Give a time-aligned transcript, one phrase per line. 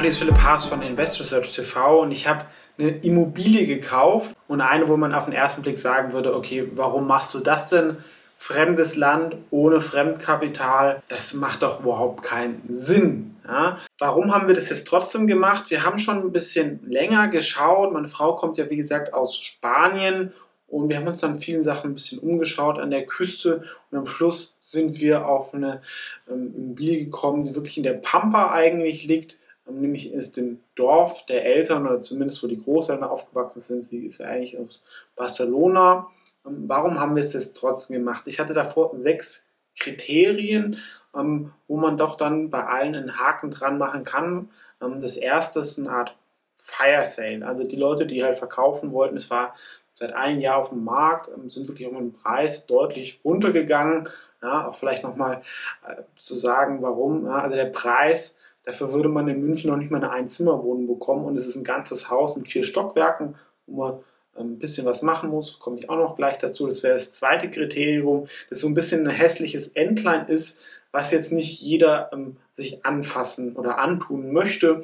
[0.00, 2.46] Hallo, hier ist Philipp Haas von Investor Search TV und ich habe
[2.78, 7.06] eine Immobilie gekauft und eine, wo man auf den ersten Blick sagen würde, okay, warum
[7.06, 7.98] machst du das denn?
[8.34, 13.36] Fremdes Land ohne Fremdkapital, das macht doch überhaupt keinen Sinn.
[13.46, 13.76] Ja?
[13.98, 15.70] Warum haben wir das jetzt trotzdem gemacht?
[15.70, 17.92] Wir haben schon ein bisschen länger geschaut.
[17.92, 20.32] Meine Frau kommt ja, wie gesagt, aus Spanien
[20.66, 24.06] und wir haben uns dann vielen Sachen ein bisschen umgeschaut an der Küste und am
[24.06, 25.82] Schluss sind wir auf eine
[26.26, 29.36] ähm, Immobilie gekommen, die wirklich in der Pampa eigentlich liegt.
[29.70, 33.84] Nämlich ist im Dorf der Eltern oder zumindest wo die Großeltern aufgewachsen sind.
[33.84, 34.82] Sie ist ja eigentlich aus
[35.16, 36.08] Barcelona.
[36.46, 38.24] Ähm, warum haben wir es jetzt trotzdem gemacht?
[38.26, 39.48] Ich hatte davor sechs
[39.78, 40.78] Kriterien,
[41.14, 44.50] ähm, wo man doch dann bei allen einen Haken dran machen kann.
[44.82, 46.16] Ähm, das erste ist eine Art
[46.54, 47.46] Fire Sale.
[47.46, 49.54] Also die Leute, die halt verkaufen wollten, es war
[49.94, 54.08] seit einem Jahr auf dem Markt, sind wirklich auch mit dem Preis deutlich runtergegangen.
[54.42, 55.42] Ja, auch vielleicht nochmal
[55.86, 57.26] äh, zu sagen, warum.
[57.26, 61.36] Also der Preis, dafür würde man in München noch nicht mal eine Einzimmerwohnung bekommen und
[61.36, 63.92] es ist ein ganzes Haus mit vier Stockwerken, wo man
[64.36, 66.66] ähm, ein bisschen was machen muss, komme ich auch noch gleich dazu.
[66.66, 70.62] Das wäre das zweite Kriterium, das so ein bisschen ein hässliches Endline ist,
[70.92, 74.80] was jetzt nicht jeder ähm, sich anfassen oder antun möchte.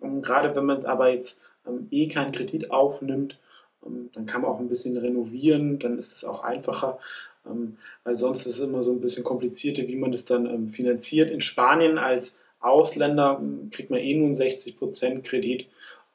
[0.00, 3.38] Und gerade wenn man es aber jetzt ähm, eh keinen Kredit aufnimmt,
[3.84, 6.98] ähm, dann kann man auch ein bisschen renovieren, dann ist es auch einfacher,
[7.46, 10.68] ähm, weil sonst ist es immer so ein bisschen komplizierter, wie man das dann ähm,
[10.68, 11.30] finanziert.
[11.30, 15.66] In Spanien als Ausländer kriegt man eh nur 60% Kredit,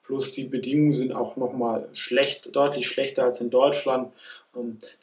[0.04, 4.14] plus die Bedingungen sind auch nochmal schlecht, deutlich schlechter als in Deutschland.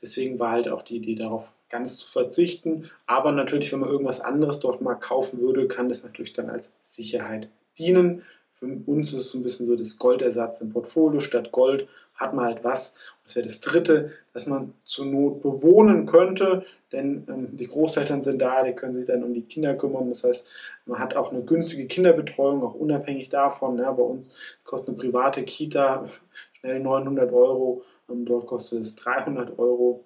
[0.00, 2.90] Deswegen war halt auch die Idee darauf ganz zu verzichten.
[3.06, 6.76] Aber natürlich, wenn man irgendwas anderes dort mal kaufen würde, kann das natürlich dann als
[6.80, 8.22] Sicherheit dienen.
[8.52, 11.18] Für uns ist es so ein bisschen so das Goldersatz im Portfolio.
[11.20, 12.94] Statt Gold hat man halt was.
[13.24, 18.42] Das wäre das Dritte, dass man zur Not bewohnen könnte, denn ähm, die Großeltern sind
[18.42, 20.08] da, die können sich dann um die Kinder kümmern.
[20.08, 20.50] Das heißt,
[20.86, 23.78] man hat auch eine günstige Kinderbetreuung, auch unabhängig davon.
[23.78, 26.08] Ja, bei uns kostet eine private Kita
[26.58, 30.04] schnell 900 Euro, ähm, dort kostet es 300 Euro.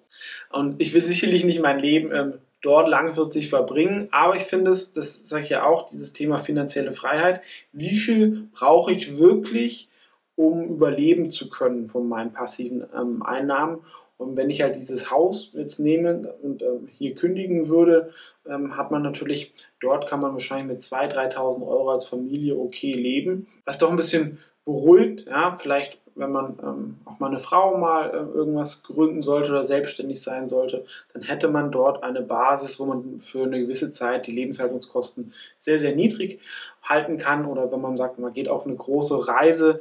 [0.51, 4.09] Und ich will sicherlich nicht mein Leben ähm, dort langfristig verbringen.
[4.11, 7.41] Aber ich finde es, das sage ich ja auch, dieses Thema finanzielle Freiheit.
[7.71, 9.89] Wie viel brauche ich wirklich,
[10.37, 13.79] um überleben zu können von meinen passiven ähm, Einnahmen?
[14.17, 18.11] Und wenn ich halt dieses Haus jetzt nehme und ähm, hier kündigen würde,
[18.47, 22.93] ähm, hat man natürlich, dort kann man wahrscheinlich mit 2.000, 3.000 Euro als Familie okay
[22.93, 23.47] leben.
[23.65, 28.09] Was doch ein bisschen beruhigt, ja, vielleicht wenn man ähm, auch mal eine Frau mal
[28.09, 32.85] äh, irgendwas gründen sollte oder selbstständig sein sollte, dann hätte man dort eine Basis, wo
[32.85, 36.39] man für eine gewisse Zeit die Lebenshaltungskosten sehr, sehr niedrig
[36.81, 37.45] halten kann.
[37.45, 39.79] Oder wenn man sagt, man geht auf eine große Reise,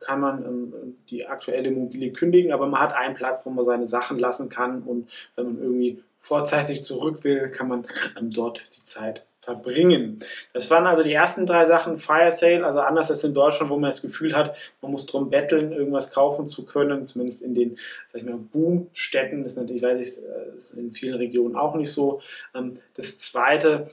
[0.00, 3.88] kann man ähm, die aktuelle Immobilie kündigen, aber man hat einen Platz, wo man seine
[3.88, 7.86] Sachen lassen kann und wenn man irgendwie vorzeitig zurück will, kann man
[8.18, 10.18] ähm, dort die Zeit verbringen.
[10.52, 11.98] Das waren also die ersten drei Sachen.
[11.98, 15.30] Fire Sale, also anders als in Deutschland, wo man das Gefühl hat, man muss drum
[15.30, 17.76] betteln, irgendwas kaufen zu können, zumindest in den,
[18.08, 19.44] sag ich mal, Boomstädten.
[19.44, 22.20] Das ist natürlich, weiß ich, äh, ist in vielen Regionen auch nicht so.
[22.54, 23.90] Ähm, das zweite,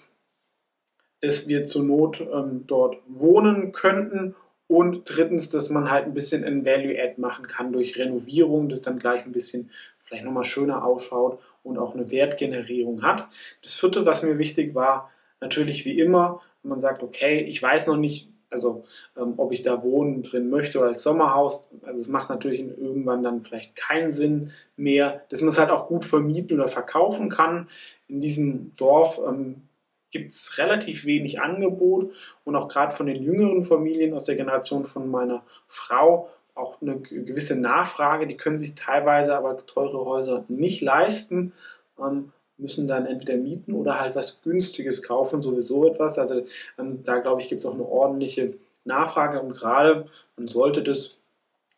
[1.19, 4.35] dass wir zur Not ähm, dort wohnen könnten
[4.71, 8.99] und drittens, dass man halt ein bisschen ein Value-Add machen kann durch Renovierung, das dann
[8.99, 13.27] gleich ein bisschen vielleicht nochmal schöner ausschaut und auch eine Wertgenerierung hat.
[13.61, 15.11] Das vierte, was mir wichtig war,
[15.41, 18.83] natürlich wie immer, wenn man sagt, okay, ich weiß noch nicht, also
[19.17, 23.23] ähm, ob ich da wohnen drin möchte oder als Sommerhaus, also es macht natürlich irgendwann
[23.23, 27.67] dann vielleicht keinen Sinn mehr, dass man es halt auch gut vermieten oder verkaufen kann.
[28.07, 29.63] In diesem Dorf ähm,
[30.11, 32.13] gibt es relativ wenig Angebot
[32.43, 36.99] und auch gerade von den jüngeren Familien aus der Generation von meiner Frau auch eine
[36.99, 38.27] gewisse Nachfrage.
[38.27, 41.53] Die können sich teilweise aber teure Häuser nicht leisten.
[41.99, 46.19] Ähm, müssen dann entweder mieten oder halt was Günstiges kaufen, sowieso etwas.
[46.19, 46.45] Also
[46.77, 48.53] ähm, da glaube ich, gibt es auch eine ordentliche
[48.85, 50.05] Nachfrage und gerade
[50.37, 51.19] man sollte das,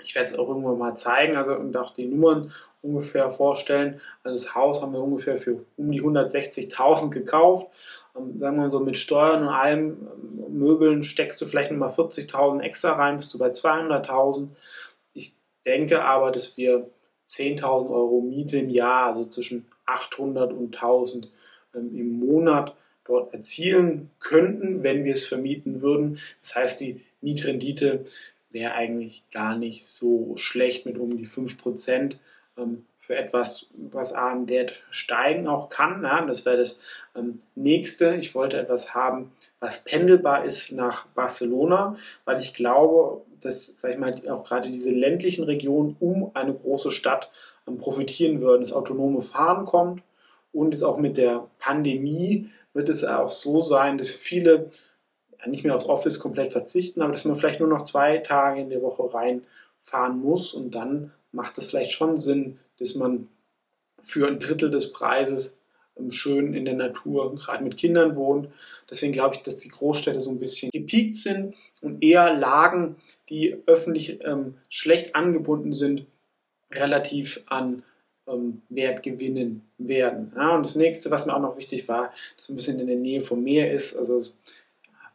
[0.02, 2.52] ich werde es auch irgendwann mal zeigen, also und auch die Nummern
[2.82, 4.02] ungefähr vorstellen.
[4.24, 7.68] Also das Haus haben wir ungefähr für um die 160.000 gekauft.
[8.16, 11.90] Ähm, sagen wir mal so mit Steuern und allem ähm, Möbeln steckst du vielleicht nochmal
[11.90, 14.50] 40.000 extra rein, bist du bei 200.000.
[15.14, 15.34] Ich
[15.66, 16.90] denke aber, dass wir
[17.30, 21.32] 10.000 Euro Miete im Jahr, also zwischen 800 und 1000
[21.76, 26.20] ähm, im Monat dort erzielen könnten, wenn wir es vermieten würden.
[26.42, 28.06] Das heißt, die Mietrendite
[28.50, 32.20] wäre eigentlich gar nicht so schlecht mit um die 5% ähm,
[33.00, 36.04] für etwas, was am Wert steigen auch kann.
[36.04, 36.80] Ja, das wäre das
[37.16, 38.16] ähm, nächste.
[38.16, 43.98] Ich wollte etwas haben, was pendelbar ist nach Barcelona, weil ich glaube, dass, sag ich
[43.98, 47.32] mal, auch gerade diese ländlichen Regionen um eine große Stadt
[47.78, 48.62] profitieren würden.
[48.62, 50.02] Das autonome Fahren kommt
[50.52, 54.70] und jetzt auch mit der Pandemie wird es auch so sein, dass viele
[55.46, 58.70] nicht mehr aufs Office komplett verzichten, aber dass man vielleicht nur noch zwei Tage in
[58.70, 63.28] der Woche reinfahren muss und dann macht es vielleicht schon Sinn, dass man
[64.00, 65.60] für ein Drittel des Preises
[65.98, 68.50] ähm, schön in der Natur, gerade mit Kindern wohnt.
[68.90, 72.96] Deswegen glaube ich, dass die Großstädte so ein bisschen gepiekt sind und eher Lagen,
[73.30, 76.06] die öffentlich ähm, schlecht angebunden sind,
[76.72, 77.84] relativ an
[78.28, 80.32] ähm, Wert gewinnen werden.
[80.36, 82.96] Ja, und das nächste, was mir auch noch wichtig war, dass ein bisschen in der
[82.96, 84.22] Nähe vom Meer ist, also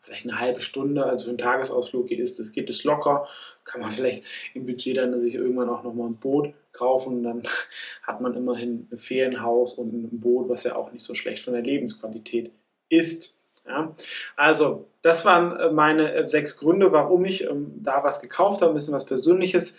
[0.09, 3.29] vielleicht eine halbe Stunde, also für einen Tagesausflug ist, das geht es locker,
[3.65, 4.25] kann man vielleicht
[4.55, 7.43] im Budget dann sich irgendwann auch nochmal ein Boot kaufen, dann
[8.03, 11.53] hat man immerhin ein Ferienhaus und ein Boot, was ja auch nicht so schlecht von
[11.53, 12.51] der Lebensqualität
[12.89, 13.35] ist.
[13.67, 13.95] Ja,
[14.35, 18.73] also, das waren äh, meine äh, sechs Gründe, warum ich ähm, da was gekauft habe,
[18.73, 19.77] ein bisschen was Persönliches.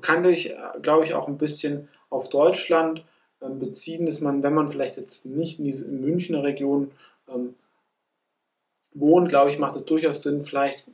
[0.00, 3.04] Kann ich, äh, glaube ich, auch ein bisschen auf Deutschland
[3.40, 6.90] ähm, beziehen, dass man, wenn man vielleicht jetzt nicht in diese in Münchner Region
[7.32, 7.54] ähm,
[8.92, 10.86] wohnt, glaube ich, macht es durchaus Sinn, vielleicht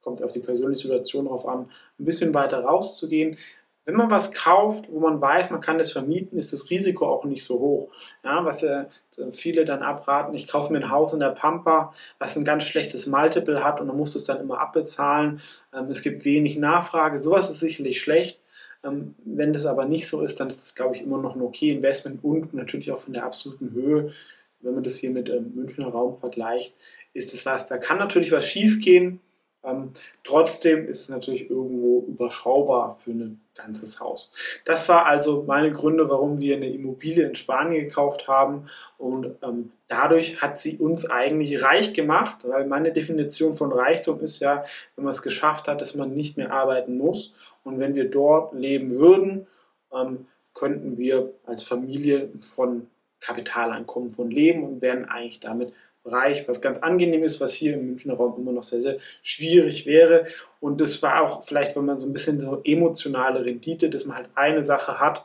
[0.00, 3.36] kommt es auf die persönliche Situation drauf an, ein bisschen weiter rauszugehen.
[3.84, 7.24] Wenn man was kauft, wo man weiß, man kann das vermieten, ist das Risiko auch
[7.24, 7.92] nicht so hoch.
[8.24, 8.86] Ja, was äh,
[9.30, 13.06] viele dann abraten, ich kaufe mir ein Haus in der Pampa, was ein ganz schlechtes
[13.06, 15.40] Multiple hat und man muss es dann immer abbezahlen.
[15.72, 18.40] Ähm, es gibt wenig Nachfrage, sowas ist sicherlich schlecht.
[18.84, 21.42] Ähm, wenn das aber nicht so ist, dann ist das, glaube ich, immer noch ein
[21.42, 24.12] okay Investment und natürlich auch von der absoluten Höhe,
[24.60, 26.74] wenn man das hier mit dem Münchner Raum vergleicht,
[27.12, 27.68] ist es was.
[27.68, 29.20] Da kann natürlich was schief gehen.
[29.66, 29.90] Ähm,
[30.22, 34.30] trotzdem ist es natürlich irgendwo überschaubar für ein ganzes Haus.
[34.64, 38.66] Das war also meine Gründe, warum wir eine Immobilie in Spanien gekauft haben.
[38.96, 44.40] Und ähm, dadurch hat sie uns eigentlich reich gemacht, weil meine Definition von Reichtum ist
[44.40, 44.64] ja,
[44.94, 47.34] wenn man es geschafft hat, dass man nicht mehr arbeiten muss.
[47.64, 49.48] Und wenn wir dort leben würden,
[49.92, 52.86] ähm, könnten wir als Familie von
[53.26, 55.72] Kapitaleinkommen von leben und wären eigentlich damit
[56.04, 59.86] reich, was ganz angenehm ist, was hier im Münchner Raum immer noch sehr, sehr schwierig
[59.86, 60.26] wäre.
[60.60, 64.16] Und das war auch vielleicht, wenn man so ein bisschen so emotionale Rendite, dass man
[64.16, 65.24] halt eine Sache hat,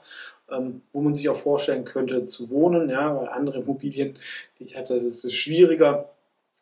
[0.49, 4.17] ähm, wo man sich auch vorstellen könnte zu wohnen, ja, weil andere Immobilien,
[4.59, 6.09] die ich habe, das ist schwieriger.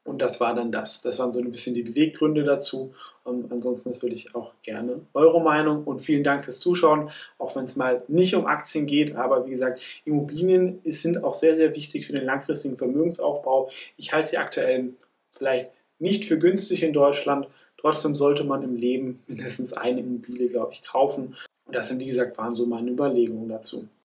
[0.06, 1.02] Und das war dann das.
[1.02, 2.94] Das waren so ein bisschen die Beweggründe dazu.
[3.24, 7.76] Und ansonsten natürlich auch gerne eure Meinung und vielen Dank fürs Zuschauen, auch wenn es
[7.76, 9.16] mal nicht um Aktien geht.
[9.16, 13.70] Aber wie gesagt, Immobilien sind auch sehr, sehr wichtig für den langfristigen Vermögensaufbau.
[13.98, 14.94] Ich halte sie aktuell
[15.32, 15.70] vielleicht
[16.00, 17.48] nicht für günstig in Deutschland.
[17.78, 21.36] Trotzdem sollte man im Leben mindestens eine Immobilie, glaube ich, kaufen.
[21.66, 23.88] Und das sind, wie gesagt, waren so meine Überlegungen dazu.